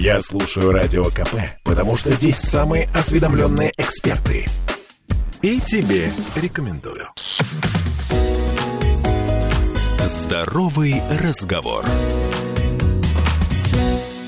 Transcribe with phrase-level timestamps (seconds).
[0.00, 4.46] Я слушаю Радио КП, потому что здесь самые осведомленные эксперты.
[5.42, 7.08] И тебе рекомендую.
[10.06, 11.84] Здоровый разговор.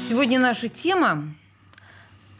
[0.09, 1.37] Сегодня наша тема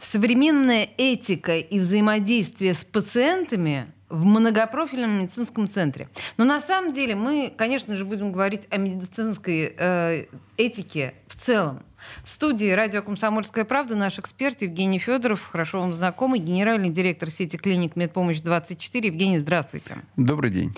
[0.01, 6.07] современная этика и взаимодействие с пациентами в многопрофильном медицинском центре.
[6.37, 10.25] Но на самом деле мы, конечно же, будем говорить о медицинской э,
[10.57, 11.81] этике в целом.
[12.23, 17.57] В студии радио «Комсомольская правда» наш эксперт Евгений Федоров, хорошо вам знакомый, генеральный директор сети
[17.57, 19.05] клиник «Медпомощь-24».
[19.05, 19.97] Евгений, здравствуйте.
[20.17, 20.73] Добрый день.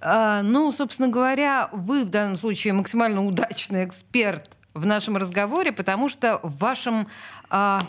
[0.00, 6.08] А, ну, собственно говоря, вы в данном случае максимально удачный эксперт в нашем разговоре, потому
[6.08, 7.08] что в вашем
[7.50, 7.88] а,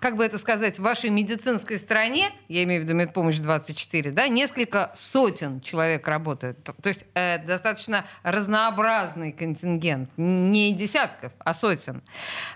[0.00, 4.28] как бы это сказать, в вашей медицинской стране, я имею в виду медпомощь 24, да,
[4.28, 6.64] несколько сотен человек работает.
[6.64, 12.02] То есть э, достаточно разнообразный контингент, не десятков, а сотен.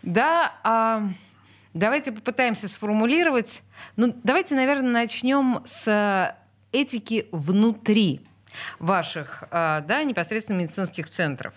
[0.02, 1.14] Да, э,
[1.74, 3.62] давайте попытаемся сформулировать.
[3.96, 6.34] Ну, давайте, наверное, начнем с
[6.72, 8.22] этики внутри
[8.78, 11.54] ваших э, да, непосредственно медицинских центров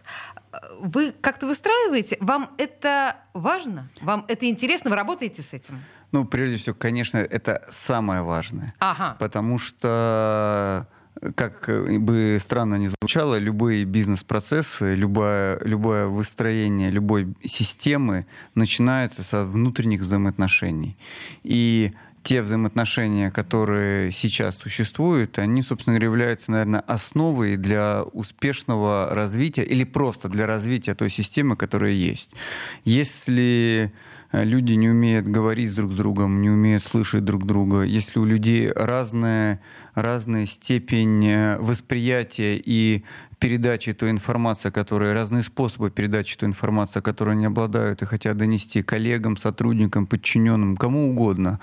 [0.80, 2.18] вы как-то выстраиваете?
[2.20, 3.90] Вам это важно?
[4.02, 4.90] Вам это интересно?
[4.90, 5.80] Вы работаете с этим?
[6.12, 8.74] Ну, прежде всего, конечно, это самое важное.
[8.80, 9.16] Ага.
[9.20, 10.88] Потому что
[11.36, 11.70] как
[12.00, 20.98] бы странно ни звучало, любые бизнес-процессы, любое, любое выстроение любой системы начинается со внутренних взаимоотношений.
[21.44, 21.94] И
[22.28, 29.86] те взаимоотношения, которые сейчас существуют, они, собственно говоря, являются, наверное, основой для успешного развития или
[29.86, 32.36] просто для развития той системы, которая есть.
[32.84, 33.94] Если
[34.34, 38.26] э, люди не умеют говорить друг с другом, не умеют слышать друг друга, если у
[38.26, 39.62] людей разная,
[39.96, 43.06] разная степень э, восприятия и
[43.40, 48.82] передачи той информации, которые разные способы передачи той информации, которую они обладают и хотят донести
[48.82, 51.60] коллегам, сотрудникам, подчиненным, кому угодно.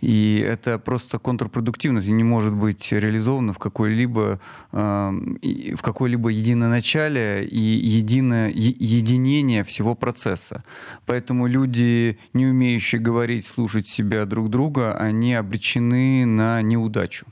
[0.00, 4.40] И это просто контрпродуктивность и не может быть реализовано в какой-либо
[4.72, 5.10] э,
[5.76, 10.64] в какой-либо единоначале и единое единение всего процесса.
[11.06, 17.26] Поэтому люди, не умеющие говорить, слушать себя друг друга, они обречены на неудачу.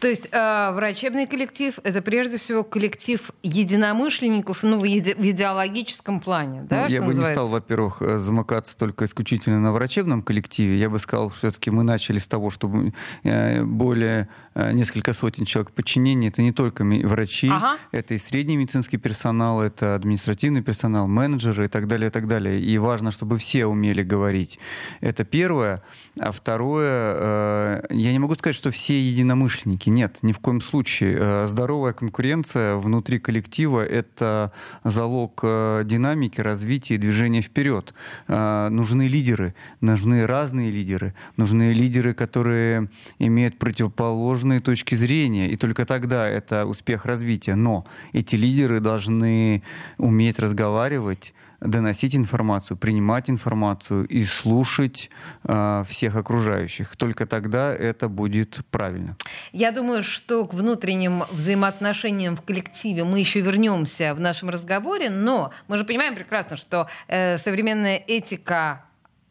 [0.00, 6.20] То есть э, врачебный коллектив это прежде всего коллектив единомышленников, ну, в, иде в идеологическом
[6.20, 6.82] плане, да?
[6.82, 7.30] Ну, я бы называется?
[7.30, 10.78] не стал, во-первых, э, замыкаться только исключительно на врачебном коллективе.
[10.78, 12.92] Я бы сказал, все-таки мы начали с того, чтобы
[13.22, 16.28] э, более э, несколько сотен человек подчинения.
[16.28, 17.78] Это не только врачи, ага.
[17.90, 22.60] это и средний медицинский персонал, это административный персонал, менеджеры и так далее, и так далее.
[22.60, 24.58] И важно, чтобы все умели говорить.
[25.00, 25.82] Это первое.
[26.18, 29.90] А второе, э, я не могу сказать, что все единомышленники.
[29.90, 31.18] Нет, ни в коем случае.
[31.20, 34.50] Э, здоровая конкуренция внутри коллектива— это
[34.82, 37.92] залог э, динамики, развития и движения вперед.
[38.28, 42.88] Нужны лидеры, нужны разные лидеры, нужны лидеры, которые
[43.18, 47.54] имеют противоположные точки зрения, и только тогда это успех развития.
[47.56, 49.62] Но эти лидеры должны
[49.98, 55.10] уметь разговаривать, доносить информацию, принимать информацию и слушать
[55.44, 56.96] э, всех окружающих.
[56.96, 59.16] Только тогда это будет правильно.
[59.52, 65.52] Я думаю, что к внутренним взаимоотношениям в коллективе мы еще вернемся в нашем разговоре, но
[65.68, 68.84] мы же понимаем прекрасно, что э, современная этика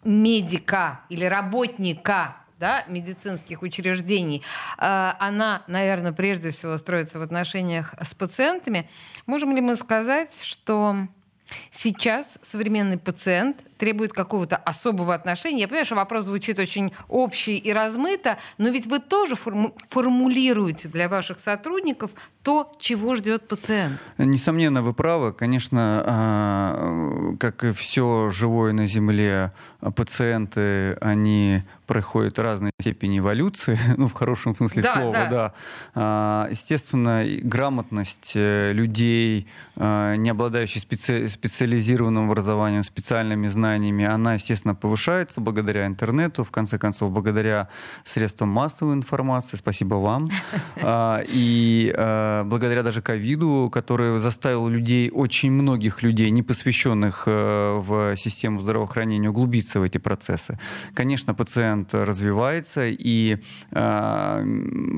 [0.03, 4.41] медика или работника да, медицинских учреждений,
[4.77, 8.89] э, она, наверное, прежде всего строится в отношениях с пациентами.
[9.25, 11.07] Можем ли мы сказать, что
[11.71, 15.61] Сейчас современный пациент требует какого-то особого отношения.
[15.61, 20.87] Я понимаю, что вопрос звучит очень общий и размыто, но ведь вы тоже форму- формулируете
[20.87, 22.11] для ваших сотрудников
[22.43, 23.99] то, чего ждет пациент.
[24.19, 25.33] Несомненно, вы правы.
[25.33, 29.51] Конечно, а, как и все живое на Земле,
[29.95, 35.29] пациенты, они проходят разные степени эволюции, ну, в хорошем смысле да, слова, да.
[35.29, 35.53] да.
[35.93, 41.27] А, естественно, грамотность э, людей, а, не обладающих специ...
[41.27, 47.69] специализированным образованием, специальными знаниями, она, естественно, повышается благодаря интернету, в конце концов, благодаря
[48.03, 49.57] средствам массовой информации.
[49.57, 50.29] Спасибо вам.
[51.27, 51.93] И
[52.45, 59.29] благодаря даже ковиду, который заставил людей, очень многих людей, не посвященных э, в систему здравоохранения,
[59.29, 60.57] углубиться в эти процессы.
[60.93, 63.37] Конечно, пациент развивается, и
[63.71, 64.43] э,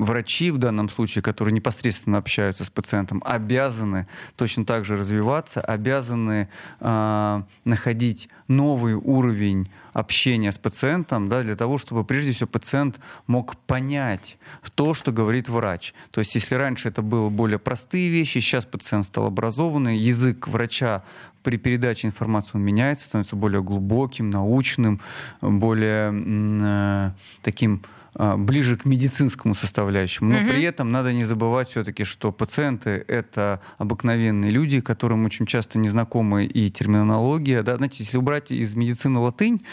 [0.00, 4.06] врачи в данном случае, которые непосредственно общаются с пациентом, обязаны
[4.36, 6.48] точно так же развиваться, обязаны
[6.80, 8.28] э, находить
[8.58, 14.36] новый уровень общения с пациентом, да, для того, чтобы прежде всего пациент мог понять
[14.74, 15.94] то, что говорит врач.
[16.10, 21.02] То есть если раньше это было более простые вещи, сейчас пациент стал образованный, язык врача
[21.44, 25.00] при передаче информации он меняется, становится более глубоким, научным,
[25.40, 27.10] более э,
[27.42, 27.82] таким
[28.14, 30.32] ближе к медицинскому составляющему.
[30.32, 30.48] Но угу.
[30.48, 36.44] при этом надо не забывать все-таки, что пациенты— это обыкновенные люди, которым очень часто незнакомы
[36.46, 37.62] и терминология.
[37.62, 37.76] Да?
[37.76, 39.64] Знаете, если убрать из медицины латынь,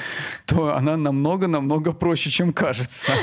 [0.45, 3.11] то она намного-намного проще, чем кажется.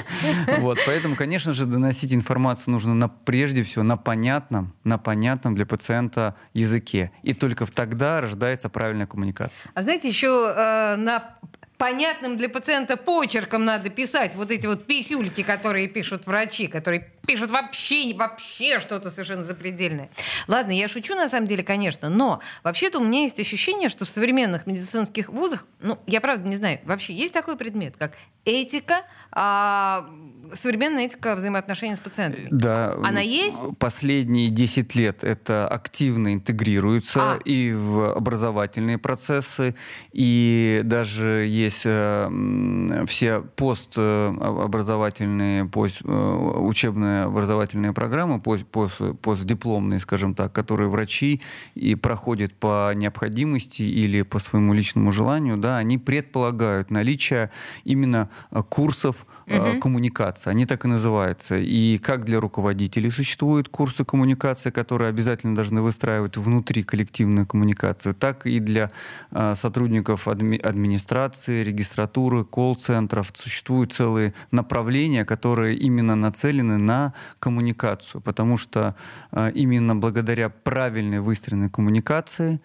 [0.59, 0.79] Вот.
[0.87, 6.37] Поэтому, конечно же, доносить информацию нужно на, прежде всего на понятном, на понятном для пациента
[6.55, 7.11] языке.
[7.23, 9.71] И только тогда рождается правильная коммуникация.
[9.75, 11.37] А знаете, еще э, на
[11.83, 17.51] понятным для пациента почерком надо писать вот эти вот писюльки, которые пишут врачи, которые пишут
[17.51, 20.09] вообще, вообще что-то совершенно запредельное.
[20.47, 24.09] Ладно, я шучу на самом деле, конечно, но вообще-то у меня есть ощущение, что в
[24.09, 28.13] современных медицинских вузах, ну, я правда не знаю, вообще есть такой предмет, как
[28.45, 29.03] этика,
[29.33, 30.09] а,
[30.55, 32.49] современная этика взаимоотношений с пациентами.
[32.51, 32.93] Да.
[33.03, 33.57] Она есть?
[33.79, 37.39] Последние 10 лет это активно интегрируется а.
[37.45, 39.75] и в образовательные процессы,
[40.13, 50.35] и даже есть э, все постобразовательные, пост, э, учебные образовательные программы, пост, пост, постдипломные, скажем
[50.35, 51.41] так, которые врачи
[51.75, 57.51] и проходят по необходимости или по своему личному желанию, да, они предполагают наличие
[57.85, 58.29] именно
[58.69, 59.81] курсов угу.
[59.81, 60.51] коммуникации.
[60.51, 61.57] Они так и называются.
[61.57, 68.47] И как для руководителей существуют курсы коммуникации, которые обязательно должны выстраивать внутри коллективную коммуникацию, так
[68.47, 68.91] и для
[69.31, 78.57] а, сотрудников адми администрации, регистратуры, колл-центров существуют целые направления, которые именно нацелены на коммуникацию, потому
[78.57, 78.95] что
[79.31, 82.61] а, именно благодаря правильной выстроенной коммуникации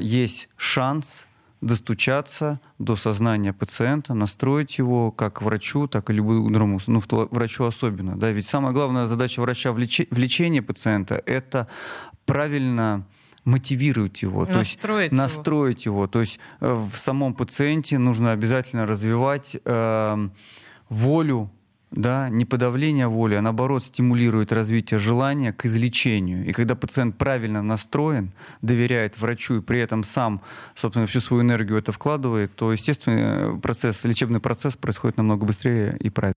[0.00, 1.26] есть шанс
[1.60, 8.16] достучаться до сознания пациента, настроить его как врачу, так и любому другому, ну, врачу особенно.
[8.16, 8.30] Да?
[8.30, 11.66] Ведь самая главная задача врача в, лече, в лечении пациента— это
[12.26, 13.04] правильно
[13.44, 14.58] мотивировать его, настроить то
[15.00, 15.22] есть его.
[15.22, 16.06] настроить его.
[16.06, 20.28] То есть э, в самом пациенте нужно обязательно развивать э,
[20.88, 21.50] волю
[21.90, 26.46] да, не подавление воли, а наоборот стимулирует развитие желания к излечению.
[26.46, 28.32] И когда пациент правильно настроен,
[28.62, 30.42] доверяет врачу и при этом сам,
[30.74, 36.10] собственно, всю свою энергию это вкладывает, то, естественно, процесс, лечебный процесс происходит намного быстрее и
[36.10, 36.34] правильнее.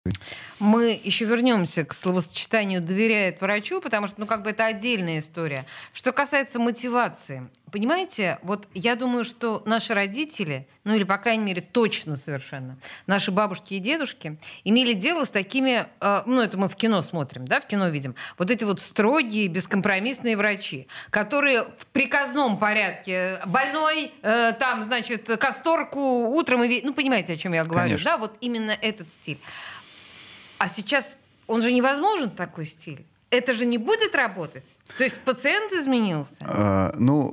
[0.59, 5.65] Мы еще вернемся к словосочетанию «доверяет врачу», потому что, ну, как бы это отдельная история.
[5.93, 11.61] Что касается мотивации, Понимаете, вот я думаю, что наши родители, ну или, по крайней мере,
[11.61, 12.77] точно совершенно,
[13.07, 17.45] наши бабушки и дедушки имели дело с такими, э, ну это мы в кино смотрим,
[17.45, 24.13] да, в кино видим, вот эти вот строгие, бескомпромиссные врачи, которые в приказном порядке, больной,
[24.21, 28.05] э, там, значит, касторку утром и ну понимаете, о чем я говорю, Конечно.
[28.05, 29.39] да, вот именно этот стиль.
[30.59, 34.65] А сейчас он же невозможен такой стиль это же не будет работать?
[34.97, 36.35] То есть пациент изменился?
[36.41, 37.31] А, ну,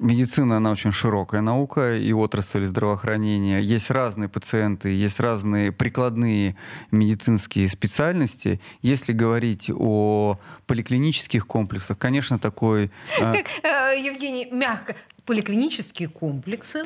[0.00, 3.60] медицина, она очень широкая наука и отрасль здравоохранения.
[3.60, 6.56] Есть разные пациенты, есть разные прикладные
[6.92, 8.60] медицинские специальности.
[8.80, 12.90] Если говорить о поликлинических комплексах, конечно, такой...
[13.20, 14.94] А, как, э, Евгений, мягко,
[15.30, 16.82] поликлинические комплексы.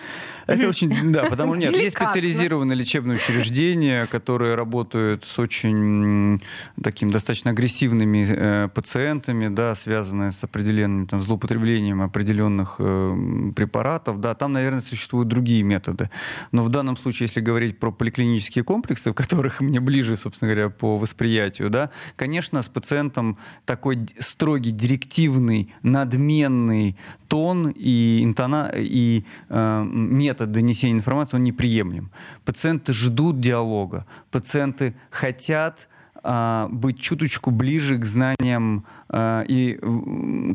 [0.47, 6.43] Это очень, да, потому что нет, есть специализированные лечебные учреждения, которые работают с очень
[6.83, 14.35] таким достаточно агрессивными э, пациентами, да, связанные с определенным там, злоупотреблением определенных э, препаратов, да,
[14.35, 16.11] там, наверное, существуют другие методы.
[16.53, 20.69] Но в данном случае, если говорить про поликлинические комплексы, в которых мне ближе, собственно говоря,
[20.69, 26.95] по восприятию, да, конечно, с пациентом такой строгий, директивный, надменный
[27.29, 32.11] тон и интона и э, метод донесения информации, он неприемлем.
[32.45, 35.89] Пациенты ждут диалога, пациенты хотят
[36.23, 39.04] э, быть чуточку ближе к знаниям э,
[39.49, 39.79] и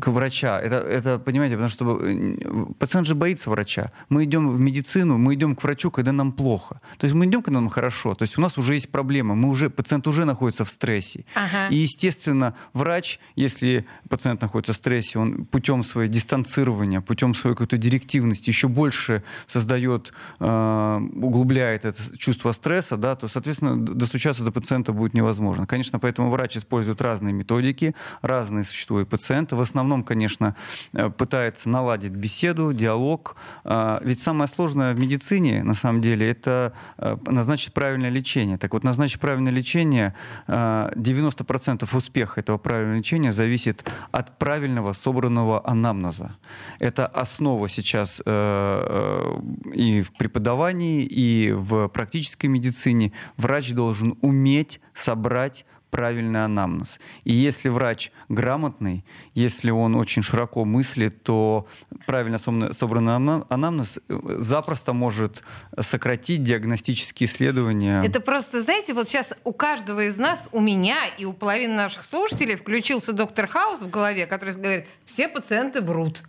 [0.00, 0.60] к врача.
[0.60, 2.36] Это, это, понимаете, потому что э,
[2.78, 3.90] пациент же боится врача.
[4.08, 6.80] Мы идем в медицину, мы идем к врачу, когда нам плохо.
[6.98, 8.14] То есть мы идем, когда нам хорошо.
[8.14, 11.24] То есть у нас уже есть проблема, мы уже, пациент уже находится в стрессе.
[11.34, 11.68] Ага.
[11.70, 17.78] И, естественно, врач, если пациент находится в стрессе, он путем своего дистанцирования, путем своей какой-то
[17.78, 24.92] директивности еще больше создает, э, углубляет это чувство стресса, да, то, соответственно, достучаться до пациента
[24.92, 25.66] будет невозможно.
[25.66, 29.56] Конечно, поэтому врач использует разные методики, разные разные существуют пациенты.
[29.56, 30.56] В основном, конечно,
[30.92, 33.36] э, пытается наладить беседу, диалог.
[33.64, 38.58] А, ведь самое сложное в медицине, на самом деле, это э, назначить правильное лечение.
[38.58, 40.14] Так вот, назначить правильное лечение,
[40.48, 46.36] 90% э, успеха этого правильного лечения зависит от правильного собранного анамнеза.
[46.80, 53.12] Это основа сейчас и в преподавании, и в практической медицине.
[53.36, 57.00] Врач должен уметь собрать правильный анамнез.
[57.24, 59.04] И если врач грамотный,
[59.34, 61.66] если он очень широко мыслит, то
[62.06, 65.44] правильно собранный анамнез э, запросто может
[65.78, 68.02] сократить диагностические исследования.
[68.04, 72.04] Это просто, знаете, вот сейчас у каждого из нас, у меня и у половины наших
[72.04, 76.22] слушателей включился доктор Хаус в голове, который говорит, все пациенты врут.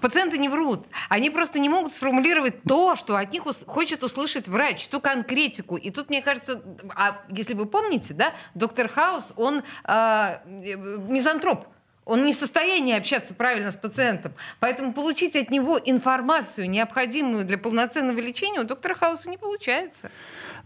[0.00, 0.86] Пациенты не врут.
[1.08, 5.76] Они просто не могут сформулировать то, что от них хочет услышать врач, ту конкретику.
[5.76, 6.62] И тут, мне кажется,
[6.94, 11.66] а если вы помните, да, доктор Хаус, он э, мизантроп.
[12.06, 14.32] Он не в состоянии общаться правильно с пациентом.
[14.58, 20.10] Поэтому получить от него информацию, необходимую для полноценного лечения, у доктора Хауса не получается.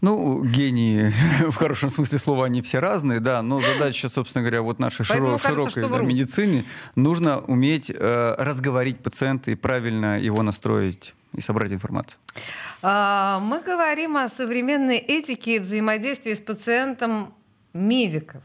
[0.01, 1.13] Ну, гении,
[1.49, 5.39] в хорошем смысле слова, они все разные, да, но задача, собственно говоря, вот нашей широ-
[5.41, 6.63] кажется, широкой да, медицины,
[6.95, 12.19] нужно уметь э, разговорить пациента и правильно его настроить и собрать информацию.
[12.81, 17.33] А, мы говорим о современной этике взаимодействия с пациентом
[17.73, 18.41] медиков.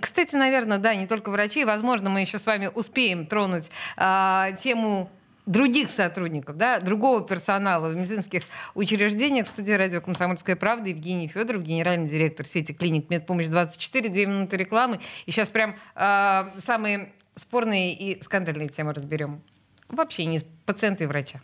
[0.00, 1.64] Кстати, наверное, да, не только врачей.
[1.64, 5.10] Возможно, мы еще с вами успеем тронуть а, тему
[5.46, 8.42] других сотрудников, да, другого персонала в медицинских
[8.74, 9.46] учреждениях.
[9.46, 14.08] В студии радио «Комсомольская правда» Евгений Федоров, генеральный директор сети клиник «Медпомощь-24».
[14.08, 15.00] Две минуты рекламы.
[15.26, 19.42] И сейчас прям э, самые спорные и скандальные темы разберем.
[19.88, 21.40] Вообще не пациенты и врача.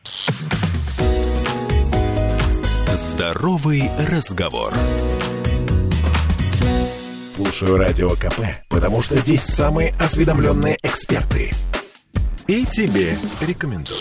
[2.94, 4.72] Здоровый разговор.
[7.34, 11.52] Слушаю радио КП, потому что здесь самые осведомленные эксперты–
[12.50, 14.00] и тебе рекомендую.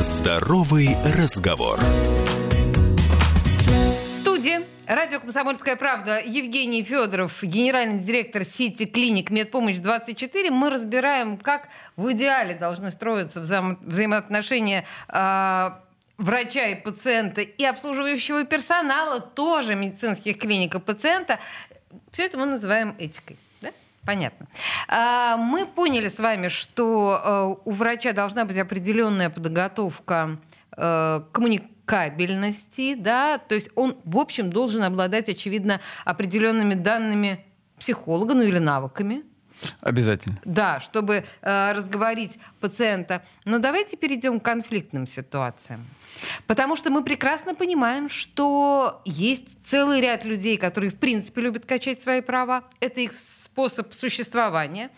[0.00, 1.78] Здоровый разговор.
[4.22, 4.62] Студия.
[4.86, 10.50] Радио «Комсомольская правда» Евгений Федоров, генеральный директор сети клиник «Медпомощь-24».
[10.50, 15.70] Мы разбираем, как в идеале должны строиться вза- взаимоотношения э,
[16.16, 21.38] врача и пациента и обслуживающего персонала, тоже медицинских клиник и пациента.
[22.12, 23.36] Все это мы называем этикой.
[24.06, 24.46] Понятно.
[24.88, 30.38] А, мы поняли с вами, что э, у врача должна быть определенная подготовка
[30.76, 37.44] э, коммуникабельности, да, то есть он, в общем, должен обладать, очевидно, определенными данными
[37.78, 39.24] психолога, ну или навыками,
[39.80, 40.38] Обязательно.
[40.44, 43.22] Да, чтобы э, разговорить пациента.
[43.44, 45.86] Но давайте перейдем к конфликтным ситуациям.
[46.46, 52.02] Потому что мы прекрасно понимаем, что есть целый ряд людей, которые в принципе любят качать
[52.02, 52.64] свои права.
[52.80, 53.12] Это их
[53.56, 54.90] способ существования.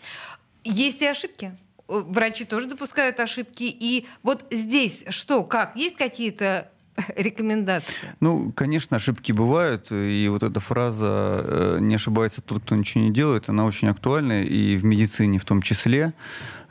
[0.65, 1.55] Есть и ошибки.
[1.87, 3.63] Врачи тоже допускают ошибки.
[3.63, 5.77] И вот здесь что, как?
[5.77, 6.69] Есть какие-то
[7.15, 8.13] рекомендации?
[8.19, 13.13] Ну, конечно, ошибки бывают, и вот эта фраза э, «не ошибается тот, кто ничего не
[13.13, 16.13] делает», она очень актуальна, и в медицине в том числе.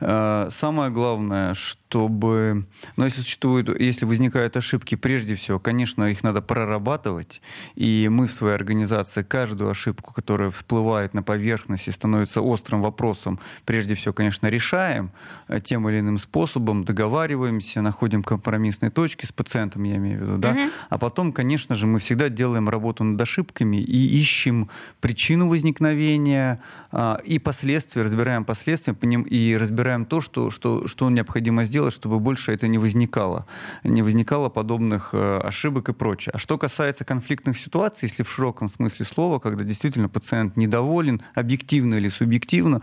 [0.00, 6.40] Э, самое главное, чтобы, ну, если существуют, если возникают ошибки, прежде всего, конечно, их надо
[6.40, 7.42] прорабатывать,
[7.74, 13.94] и мы в своей организации каждую ошибку, которая всплывает на поверхности, становится острым вопросом, прежде
[13.94, 15.10] всего, конечно, решаем
[15.48, 20.38] э, тем или иным способом, договариваемся, находим компромиссные точки с пациентом, я имею в виду,
[20.38, 20.60] да, угу.
[20.90, 26.60] а потом, конечно же, мы всегда делаем работу над ошибками и ищем причину возникновения
[26.92, 28.94] а, и последствия, разбираем последствия
[29.28, 33.46] и разбираем выбираем то, что, что, что необходимо сделать, чтобы больше это не возникало.
[33.84, 36.32] Не возникало подобных э, ошибок и прочее.
[36.34, 41.94] А что касается конфликтных ситуаций, если в широком смысле слова, когда действительно пациент недоволен, объективно
[41.94, 42.82] или субъективно,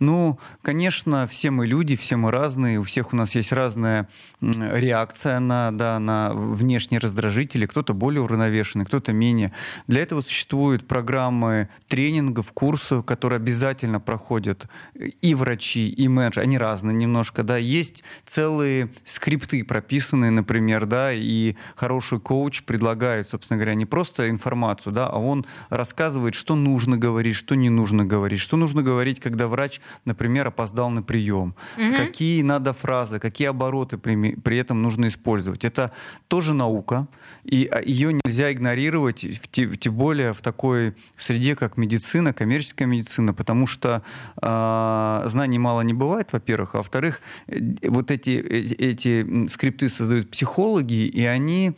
[0.00, 4.08] ну, конечно, все мы люди, все мы разные, у всех у нас есть разная
[4.40, 9.52] реакция на, да, на внешние раздражители, кто-то более уравновешенный, кто-то менее.
[9.88, 16.94] Для этого существуют программы тренингов, курсов, которые обязательно проходят и врачи, и менеджеры, они разные
[16.94, 23.86] немножко, да, есть целые скрипты прописанные, например, да, и хороший коуч предлагает, собственно говоря, не
[23.86, 28.82] просто информацию, да, а он рассказывает, что нужно говорить, что не нужно говорить, что нужно
[28.82, 31.96] говорить, когда врач, например, опоздал на прием, угу.
[31.96, 35.64] какие надо фразы, какие обороты при, при этом нужно использовать.
[35.64, 35.90] Это
[36.28, 37.08] тоже наука,
[37.44, 43.66] и а, ее нельзя игнорировать, тем более в такой среде, как медицина, коммерческая медицина, потому
[43.66, 44.02] что
[44.40, 46.74] э, знаний мало не бывает, во-первых.
[46.74, 51.72] А во-вторых, э, вот эти, эти скрипты создают психологи, и они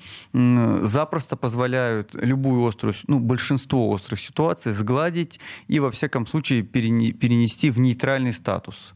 [0.83, 7.79] запросто позволяют любую острую, ну, большинство острых ситуаций сгладить и, во всяком случае, перенести в
[7.79, 8.95] нейтральный статус.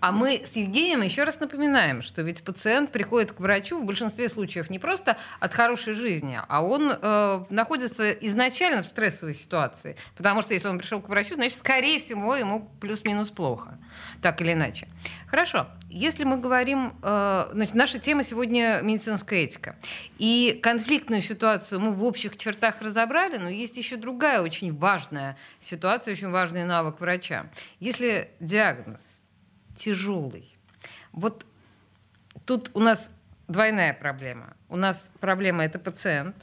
[0.00, 4.28] А мы с Евгением еще раз напоминаем, что ведь пациент приходит к врачу в большинстве
[4.28, 9.96] случаев не просто от хорошей жизни, а он э, находится изначально в стрессовой ситуации.
[10.16, 13.78] Потому что если он пришел к врачу, значит, скорее всего, ему плюс-минус плохо.
[14.22, 14.88] Так или иначе.
[15.28, 15.68] Хорошо.
[15.88, 16.92] Если мы говорим...
[17.02, 19.76] Э, значит, наша тема сегодня медицинская этика.
[20.18, 26.12] И конфликтную ситуацию мы в общих чертах разобрали, но есть еще другая очень важная ситуация,
[26.12, 27.46] очень важный навык врача.
[27.80, 29.15] Если диагноз
[29.76, 30.52] тяжелый.
[31.12, 31.46] Вот
[32.44, 33.14] тут у нас
[33.48, 34.54] двойная проблема.
[34.68, 36.36] У нас проблема это пациент,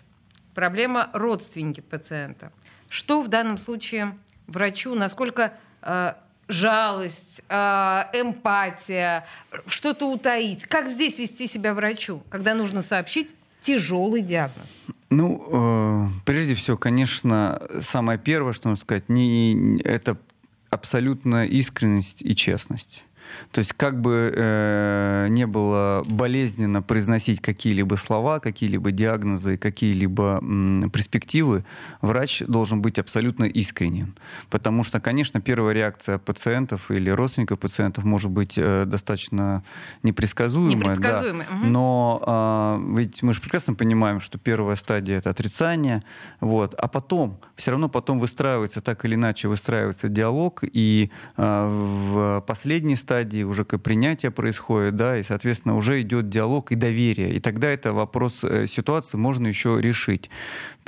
[0.54, 2.52] проблема родственники пациента.
[2.90, 6.14] Что в данном случае врачу, насколько э,
[6.48, 7.56] жалость, э,
[8.14, 9.26] эмпатия,
[9.68, 10.66] что-то утаить?
[10.66, 13.30] Как здесь вести себя врачу, когда нужно сообщить
[13.62, 14.68] тяжелый диагноз?
[15.10, 20.18] Ну, э, прежде всего, конечно, самое первое, что нужно сказать, не, это
[20.70, 23.04] абсолютно искренность и честность.
[23.52, 30.90] То есть как бы э, не было болезненно произносить какие-либо слова, какие-либо диагнозы, какие-либо м,
[30.92, 31.64] перспективы,
[32.02, 34.16] врач должен быть абсолютно искренен.
[34.50, 39.64] Потому что, конечно, первая реакция пациентов или родственников пациентов может быть э, достаточно
[40.04, 40.76] непредсказуемая.
[40.76, 41.48] Непредсказуемая.
[41.50, 41.56] Да.
[41.58, 41.66] Угу.
[41.68, 46.04] Но э, ведь мы же прекрасно понимаем, что первая стадия это отрицание,
[46.40, 52.44] вот, а потом, все равно потом выстраивается так или иначе выстраивается диалог, и э, в
[52.48, 57.36] последней стадии стадии уже как принятие происходит, да, и, соответственно, уже идет диалог и доверие.
[57.36, 60.32] И тогда это вопрос э, ситуации можно еще решить.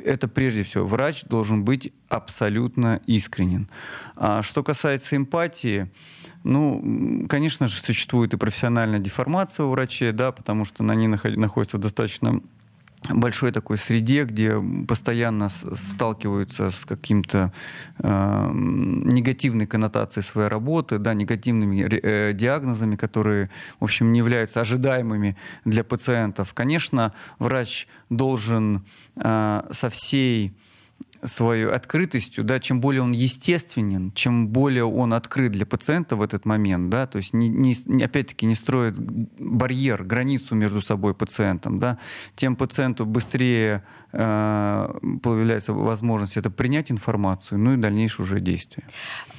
[0.04, 3.70] Это прежде всего, врач должен быть абсолютно искренен.
[4.16, 5.92] А что касается эмпатии,
[6.44, 11.78] ну, конечно же, существует и профессиональная деформация у врачей, да, потому что на ней находится
[11.78, 12.42] достаточно
[13.10, 17.52] большой такой среде, где постоянно сталкиваются с каким-то
[18.00, 25.36] э, негативной коннотацией своей работы, да, негативными э, диагнозами, которые, в общем, не являются ожидаемыми
[25.66, 26.54] для пациентов.
[26.54, 28.86] Конечно, врач должен
[29.16, 30.56] э, со всей
[31.26, 36.46] своей открытостью, да, чем более он естественен, чем более он открыт для пациента в этот
[36.46, 41.98] момент, да, то есть не, не, опять-таки не строит барьер, границу между собой пациентом, да,
[42.36, 48.86] тем пациенту быстрее э, появляется возможность это принять информацию, ну и дальнейшее уже действие.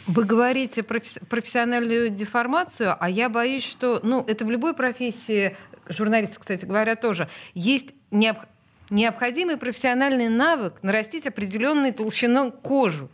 [0.07, 5.57] Вы говорите про профессиональную деформацию, а я боюсь, что, ну, это в любой профессии,
[5.89, 8.56] журналисты, кстати говоря, тоже, есть необходимость
[8.91, 13.09] необходимый профессиональный навык нарастить определенную толщину кожу.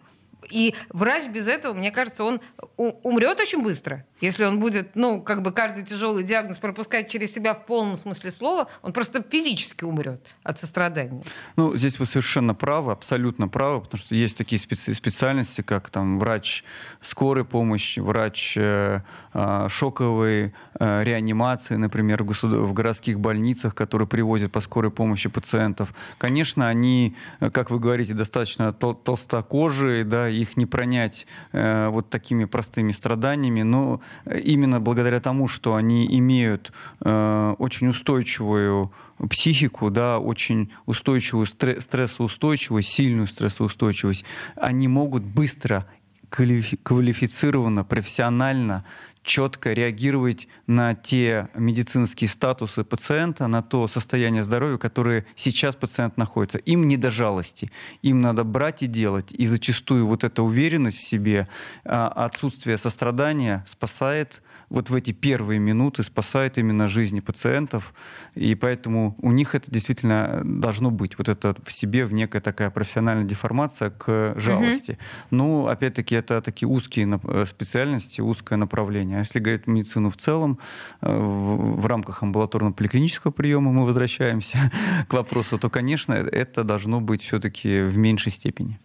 [0.51, 2.41] И врач без этого, мне кажется, он
[2.77, 4.05] умрет очень быстро.
[4.21, 8.31] Если он будет, ну, как бы каждый тяжелый диагноз пропускать через себя в полном смысле
[8.31, 11.23] слова, он просто физически умрет от сострадания.
[11.57, 16.19] Ну, здесь вы совершенно правы, абсолютно правы, потому что есть такие специ- специальности, как там
[16.19, 16.65] врач
[17.01, 19.01] скорой помощи, врач э,
[19.35, 25.93] э, шоковой э, реанимации, например, в, в городских больницах, которые привозят по скорой помощи пациентов.
[26.19, 32.11] Конечно, они, э, как вы говорите, достаточно тол- толстокожие, да, их не пронять э, вот
[32.11, 38.93] такими простыми страданиями, но именно благодаря тому, что они имеют э, очень устойчивую
[39.31, 44.25] психику, да, очень устойчивую стрессоустойчивость, сильную стрессоустойчивость,
[44.57, 45.87] они могут быстро
[46.31, 48.85] квалифицированно, профессионально
[49.23, 56.59] четко реагировать на те медицинские статусы пациента, на то состояние здоровья, которое сейчас пациент находится.
[56.59, 57.71] Им не до жалости.
[58.03, 59.33] Им надо брать и делать.
[59.33, 61.49] И зачастую вот эта уверенность в себе,
[61.85, 67.93] а, отсутствие сострадания спасает вот в эти первые минуты спасает именно жизни пациентов,
[68.35, 72.71] и поэтому у них это действительно должно быть, вот это в себе в некая такая
[72.71, 74.93] профессиональная деформация к жалости.
[74.93, 74.99] Угу.
[75.31, 79.12] Ну, опять-таки, это такие узкие э, специальности, узкое направление.
[79.15, 80.59] А если говорить медицину в целом,
[81.01, 84.59] э, в, в рамках амбулаторно-поликлинического приема мы возвращаемся
[85.09, 88.79] к вопросу, то, конечно, это должно быть все-таки в меньшей степени.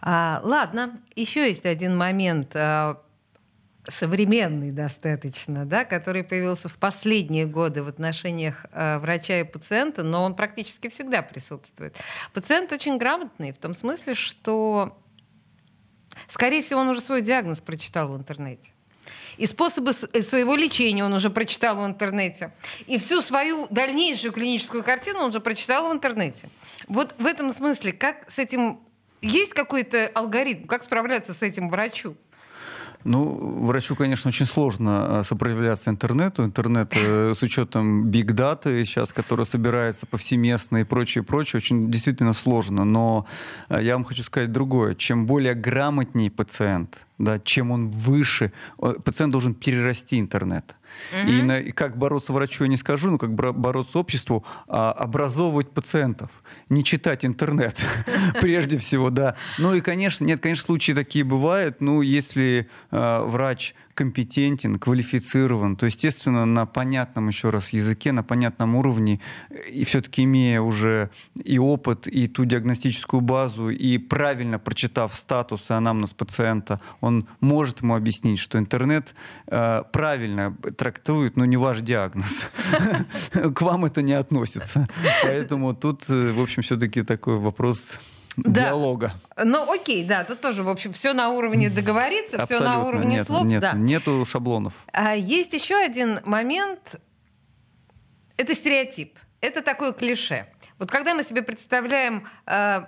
[0.00, 3.02] А, ладно, еще есть один момент а,
[3.88, 10.24] современный достаточно, да, который появился в последние годы в отношениях э, врача и пациента, но
[10.24, 11.96] он практически всегда присутствует.
[12.32, 14.98] Пациент очень грамотный в том смысле, что,
[16.28, 18.72] скорее всего, он уже свой диагноз прочитал в интернете.
[19.36, 22.52] И способы э, своего лечения он уже прочитал в интернете.
[22.86, 26.48] И всю свою дальнейшую клиническую картину он уже прочитал в интернете.
[26.88, 28.80] Вот в этом смысле, как с этим...
[29.22, 32.16] Есть какой-то алгоритм, как справляться с этим врачу?
[33.08, 36.44] Ну, врачу, конечно, очень сложно э, сопротивляться интернету.
[36.44, 42.32] Интернет э, с учетом биг даты сейчас, которая собирается повсеместно и прочее, прочее, очень действительно
[42.32, 42.84] сложно.
[42.84, 43.26] Но
[43.68, 44.96] э, я вам хочу сказать другое.
[44.96, 48.52] Чем более грамотней пациент, да, чем он выше,
[49.04, 50.76] пациент должен перерасти интернет.
[51.12, 51.30] Угу.
[51.30, 55.70] И, на, и как бороться врачу, я не скажу, но как бороться обществу, а, образовывать
[55.70, 56.30] пациентов,
[56.68, 57.80] не читать интернет,
[58.40, 59.36] прежде всего, да.
[59.58, 65.86] Ну и, конечно, нет, конечно, случаи такие бывают, ну, если э, врач компетентен, квалифицирован, то,
[65.86, 69.20] естественно, на понятном, еще раз, языке, на понятном уровне,
[69.72, 75.72] и все-таки имея уже и опыт, и ту диагностическую базу, и правильно прочитав статус и
[75.72, 79.14] анамнез пациента, он может ему объяснить, что интернет
[79.46, 82.50] э, правильно трактует, но не ваш диагноз.
[83.32, 84.88] К вам это не относится.
[85.22, 87.98] Поэтому тут, э, в общем, все-таки такой вопрос
[88.36, 88.60] да.
[88.60, 89.12] диалога.
[89.42, 93.26] Ну, окей, да, тут тоже, в общем, все на уровне договориться, все на уровне нет,
[93.26, 93.44] слов.
[93.44, 93.72] Нет, да.
[93.72, 94.72] Нету шаблонов.
[94.92, 96.96] А есть еще один момент.
[98.36, 99.18] Это стереотип.
[99.40, 100.46] Это такое клише.
[100.78, 102.84] Вот когда мы себе представляем э,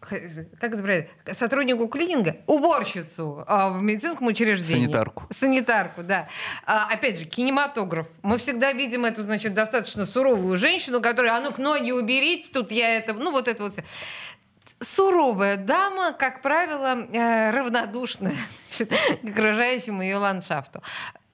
[0.00, 1.08] как это правильно,
[1.38, 4.84] сотруднику клининга, уборщицу а, в медицинском учреждении.
[4.84, 5.24] Санитарку.
[5.30, 6.28] Санитарку, да.
[6.64, 8.08] А, опять же, кинематограф.
[8.22, 12.96] Мы всегда видим эту, значит, достаточно суровую женщину, которая, а ну-ка, ноги уберите, тут я
[12.96, 13.84] это, ну вот это вот все
[14.80, 18.34] суровая дама, как правило, э, равнодушная
[18.70, 20.82] значит, к окружающему ее ландшафту.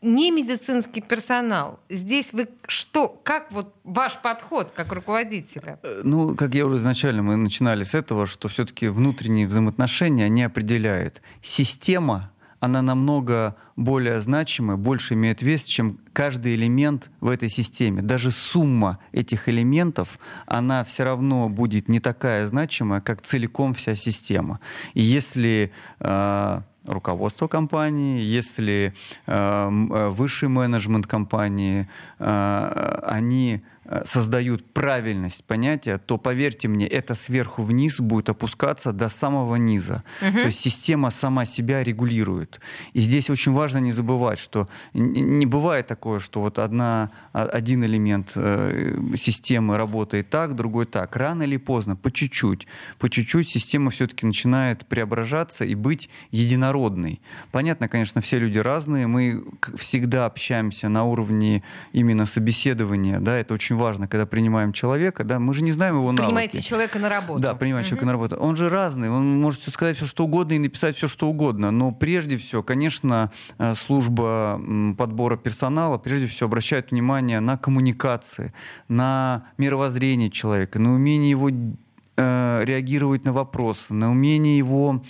[0.03, 1.81] Не медицинский персонал.
[1.89, 5.79] Здесь вы что, как вот ваш подход как руководителя?
[5.83, 10.43] Э, ну, как я уже изначально, мы начинали с этого, что все-таки внутренние взаимоотношения, они
[10.43, 11.23] определяют.
[11.41, 12.31] Система
[12.61, 18.03] она намного более значимая, больше имеет вес, чем каждый элемент в этой системе.
[18.03, 24.61] Даже сумма этих элементов, она все равно будет не такая значимая, как целиком вся система.
[24.95, 28.95] И если э, руководство компании, если
[29.27, 31.89] э, э высший менеджмент компании,
[32.19, 33.63] э, они
[34.05, 40.03] создают правильность понятия, то поверьте мне, это сверху вниз будет опускаться до самого низа.
[40.23, 40.33] Угу.
[40.33, 42.61] То есть система сама себя регулирует.
[42.93, 47.85] И здесь очень важно не забывать, что не бывает такое, что вот одна, а, один
[47.85, 51.17] элемент э, системы работает так, другой так.
[51.17, 52.67] Рано или поздно, по чуть-чуть,
[52.99, 57.21] по чуть-чуть система все-таки начинает преображаться и быть единородной.
[57.53, 59.45] Понятно, конечно, все люди разные, мы
[59.77, 65.39] всегда общаемся на уровне именно собеседования, да, это очень очень важно, когда принимаем человека, да,
[65.39, 66.25] мы же не знаем его навыки.
[66.25, 67.41] Принимаете человека на работу.
[67.41, 68.01] Да, принимаете угу.
[68.01, 68.37] человека на работу.
[68.37, 71.71] Он же разный, он может сказать все, что угодно и написать все, что угодно.
[71.71, 74.61] Но прежде всего, конечно, э, служба
[74.97, 78.53] подбора персонала, прежде всего, обращает внимание на коммуникации,
[78.89, 85.03] на мировоззрение человека, на умение его э, реагировать на вопросы, на умение его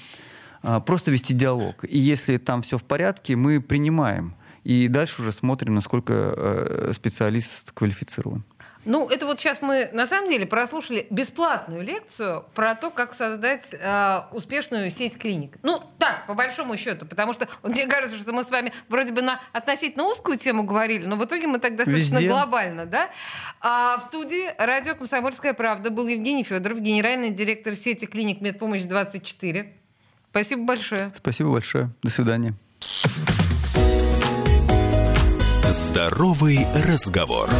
[0.62, 1.84] э, просто вести диалог.
[1.88, 4.34] И если там все в порядке, мы принимаем.
[4.66, 8.42] И дальше уже смотрим, насколько э, специалист квалифицирован.
[8.86, 13.74] Ну, это вот сейчас мы на самом деле прослушали бесплатную лекцию про то, как создать
[13.74, 15.58] э, успешную сеть клиник.
[15.64, 19.12] Ну, так, по большому счету, потому что вот, мне кажется, что мы с вами вроде
[19.12, 22.28] бы на относительно узкую тему говорили, но в итоге мы так достаточно Везде.
[22.28, 23.10] глобально, да?
[23.60, 29.66] А в студии радио «Комсомольская правда» был Евгений Федоров, генеральный директор сети клиник «Медпомощь 24».
[30.30, 31.12] Спасибо большое.
[31.16, 31.90] Спасибо большое.
[32.04, 32.54] До свидания.
[35.72, 37.50] Здоровый разговор.